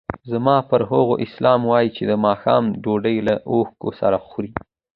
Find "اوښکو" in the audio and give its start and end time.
3.51-3.89